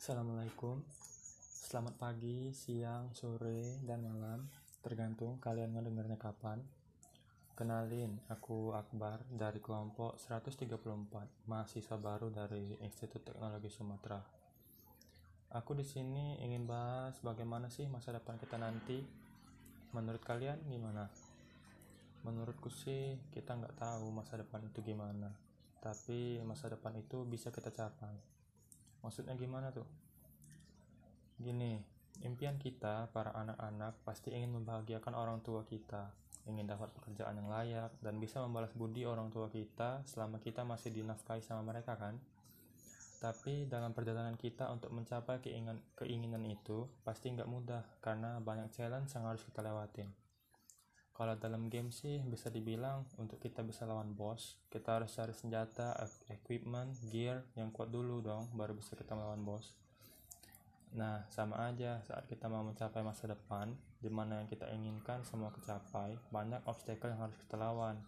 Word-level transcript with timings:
Assalamualaikum. 0.00 0.80
Selamat 1.60 1.92
pagi, 2.00 2.56
siang, 2.56 3.12
sore, 3.12 3.84
dan 3.84 4.00
malam. 4.00 4.48
Tergantung 4.80 5.36
kalian 5.36 5.76
ngedengarnya 5.76 6.16
kapan. 6.16 6.56
Kenalin, 7.52 8.16
aku 8.32 8.72
Akbar 8.72 9.20
dari 9.28 9.60
kelompok 9.60 10.16
134 10.16 11.44
Mahasiswa 11.44 12.00
baru 12.00 12.32
dari 12.32 12.80
Institut 12.80 13.28
Teknologi 13.28 13.68
Sumatera. 13.68 14.24
Aku 15.60 15.76
di 15.76 15.84
sini 15.84 16.40
ingin 16.48 16.64
bahas 16.64 17.20
bagaimana 17.20 17.68
sih 17.68 17.84
masa 17.84 18.16
depan 18.16 18.40
kita 18.40 18.56
nanti. 18.56 19.04
Menurut 19.92 20.24
kalian 20.24 20.64
gimana? 20.64 21.12
Menurutku 22.24 22.72
sih 22.72 23.20
kita 23.36 23.52
nggak 23.52 23.76
tahu 23.76 24.08
masa 24.16 24.40
depan 24.40 24.64
itu 24.64 24.80
gimana. 24.80 25.28
Tapi 25.84 26.40
masa 26.48 26.72
depan 26.72 26.96
itu 26.96 27.20
bisa 27.28 27.52
kita 27.52 27.68
capai 27.68 28.39
Maksudnya 29.00 29.36
gimana 29.36 29.72
tuh? 29.72 29.88
Gini, 31.40 31.80
impian 32.20 32.60
kita, 32.60 33.08
para 33.16 33.32
anak-anak, 33.32 33.96
pasti 34.04 34.32
ingin 34.32 34.52
membahagiakan 34.60 35.16
orang 35.16 35.38
tua 35.40 35.64
kita, 35.64 36.12
ingin 36.44 36.68
dapat 36.68 36.92
pekerjaan 36.92 37.40
yang 37.40 37.48
layak, 37.48 37.90
dan 38.04 38.20
bisa 38.20 38.44
membalas 38.44 38.72
budi 38.76 39.08
orang 39.08 39.32
tua 39.32 39.48
kita 39.48 40.04
selama 40.04 40.36
kita 40.36 40.64
masih 40.68 40.92
dinafkahi 40.92 41.40
sama 41.40 41.64
mereka 41.64 41.96
kan? 41.96 42.20
Tapi 43.20 43.68
dalam 43.68 43.92
perjalanan 43.92 44.36
kita 44.36 44.68
untuk 44.72 44.92
mencapai 44.96 45.44
keinginan, 45.44 45.80
keinginan 45.96 46.44
itu, 46.48 46.88
pasti 47.04 47.32
nggak 47.32 47.48
mudah, 47.48 47.84
karena 48.00 48.40
banyak 48.40 48.72
challenge 48.72 49.12
yang 49.12 49.28
harus 49.28 49.44
kita 49.44 49.60
lewatin. 49.60 50.08
Kalau 51.20 51.36
dalam 51.36 51.68
game 51.68 51.92
sih 51.92 52.16
bisa 52.24 52.48
dibilang 52.48 53.04
untuk 53.20 53.44
kita 53.44 53.60
bisa 53.60 53.84
lawan 53.84 54.16
bos, 54.16 54.56
kita 54.72 54.96
harus 54.96 55.12
cari 55.12 55.36
senjata, 55.36 55.92
equipment, 56.32 56.96
gear 57.12 57.44
yang 57.60 57.68
kuat 57.76 57.92
dulu 57.92 58.24
dong, 58.24 58.48
baru 58.56 58.72
bisa 58.72 58.96
kita 58.96 59.12
melawan 59.12 59.44
bos. 59.44 59.76
Nah, 60.96 61.28
sama 61.28 61.60
aja 61.68 62.00
saat 62.08 62.24
kita 62.24 62.48
mau 62.48 62.64
mencapai 62.64 63.04
masa 63.04 63.28
depan, 63.28 63.68
di 64.00 64.08
mana 64.08 64.40
yang 64.40 64.48
kita 64.48 64.64
inginkan 64.72 65.20
semua 65.28 65.52
kecapai, 65.52 66.16
banyak 66.32 66.64
obstacle 66.64 67.12
yang 67.12 67.28
harus 67.28 67.36
kita 67.36 67.60
lawan. 67.60 68.00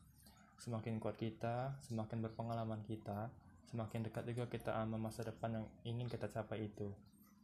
Semakin 0.56 0.97
kuat 0.97 1.20
kita, 1.20 1.77
semakin 1.84 2.25
berpengalaman 2.25 2.81
kita, 2.89 3.29
semakin 3.69 4.08
dekat 4.08 4.25
juga 4.25 4.48
kita 4.48 4.73
sama 4.73 4.97
masa 4.97 5.20
depan 5.20 5.61
yang 5.61 5.67
ingin 5.84 6.08
kita 6.08 6.33
capai 6.33 6.64
itu. 6.64 6.89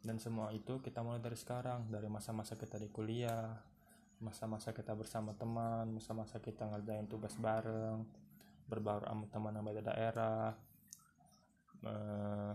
Dan 0.00 0.16
semua 0.16 0.48
itu 0.48 0.80
kita 0.80 1.04
mulai 1.04 1.20
dari 1.20 1.36
sekarang, 1.36 1.92
dari 1.92 2.08
masa-masa 2.08 2.56
kita 2.56 2.80
di 2.80 2.88
kuliah, 2.88 3.52
masa-masa 4.18 4.74
kita 4.74 4.92
bersama 4.98 5.34
teman, 5.34 5.88
masa-masa 5.94 6.42
kita 6.42 6.66
ngerjain 6.66 7.06
tugas 7.06 7.34
bareng, 7.38 8.02
berbaur 8.66 9.06
sama 9.06 9.24
teman 9.30 9.54
yang 9.54 9.64
beda 9.64 9.82
daerah, 9.94 10.50
eh, 11.86 12.54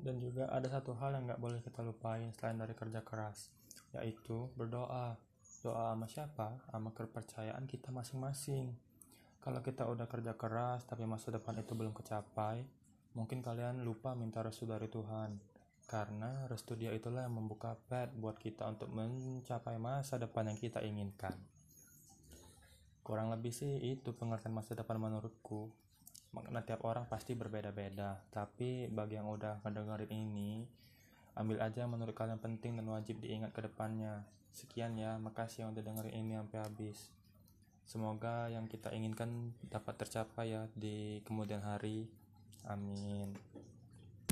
dan 0.00 0.16
juga 0.16 0.48
ada 0.48 0.68
satu 0.72 0.96
hal 0.96 1.20
yang 1.20 1.28
nggak 1.28 1.42
boleh 1.42 1.60
kita 1.60 1.84
lupain 1.84 2.32
selain 2.32 2.56
dari 2.56 2.72
kerja 2.72 3.04
keras 3.04 3.52
yaitu 3.92 4.48
berdoa. 4.56 5.18
Doa 5.60 5.92
sama 5.92 6.08
siapa? 6.08 6.56
Sama 6.72 6.88
kepercayaan 6.96 7.68
kita 7.68 7.92
masing-masing. 7.92 8.72
Kalau 9.44 9.60
kita 9.60 9.84
udah 9.84 10.08
kerja 10.08 10.32
keras 10.32 10.88
tapi 10.88 11.04
masa 11.04 11.28
depan 11.28 11.60
itu 11.60 11.76
belum 11.76 11.92
kecapai 11.92 12.64
mungkin 13.14 13.42
kalian 13.42 13.82
lupa 13.82 14.14
minta 14.14 14.38
restu 14.38 14.70
dari 14.70 14.86
Tuhan 14.86 15.34
karena 15.90 16.46
restu 16.46 16.78
dia 16.78 16.94
itulah 16.94 17.26
yang 17.26 17.34
membuka 17.34 17.74
pet 17.90 18.14
buat 18.14 18.38
kita 18.38 18.62
untuk 18.70 18.94
mencapai 18.94 19.74
masa 19.74 20.22
depan 20.22 20.46
yang 20.46 20.54
kita 20.54 20.78
inginkan. 20.86 21.34
Kurang 23.02 23.34
lebih 23.34 23.50
sih 23.50 23.74
itu 23.82 24.14
pengertian 24.14 24.54
masa 24.54 24.78
depan 24.78 25.02
menurutku. 25.02 25.66
Makna 26.30 26.62
tiap 26.62 26.86
orang 26.86 27.10
pasti 27.10 27.34
berbeda-beda. 27.34 28.22
Tapi 28.30 28.86
bagi 28.86 29.18
yang 29.18 29.26
udah 29.26 29.66
ngedengerin 29.66 30.14
ini 30.14 30.62
ambil 31.34 31.58
aja 31.58 31.90
menurut 31.90 32.14
kalian 32.14 32.38
penting 32.38 32.78
dan 32.78 32.86
wajib 32.86 33.18
diingat 33.18 33.50
ke 33.50 33.66
depannya. 33.66 34.22
Sekian 34.54 34.94
ya 34.94 35.18
makasih 35.18 35.66
yang 35.66 35.74
udah 35.74 35.82
dengerin 35.82 36.14
ini 36.22 36.38
sampai 36.38 36.58
habis. 36.70 37.10
Semoga 37.82 38.46
yang 38.46 38.70
kita 38.70 38.94
inginkan 38.94 39.50
dapat 39.66 40.06
tercapai 40.06 40.54
ya 40.54 40.70
di 40.70 41.18
kemudian 41.26 41.66
hari. 41.66 42.06
Amin 42.62 43.34